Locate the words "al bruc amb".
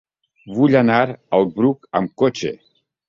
1.39-2.17